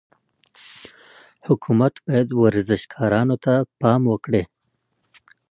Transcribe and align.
حکومت 1.47 1.93
باید 2.05 2.29
ورزشکارانو 2.41 3.35
ته 3.45 3.53
پام 3.79 4.01
وکړي. 4.11 4.43